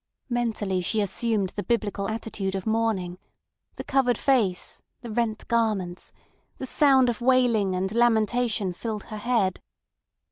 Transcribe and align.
Mentally 0.29 0.81
she 0.81 0.99
assumed 0.99 1.49
the 1.49 1.61
biblical 1.61 2.07
attitude 2.09 2.55
of 2.55 2.65
mourning—the 2.65 3.83
covered 3.83 4.17
face, 4.17 4.81
the 5.01 5.11
rent 5.11 5.47
garments; 5.47 6.11
the 6.57 6.65
sound 6.65 7.07
of 7.07 7.21
wailing 7.21 7.75
and 7.75 7.93
lamentation 7.93 8.73
filled 8.73 9.03
her 9.03 9.17
head. 9.17 9.61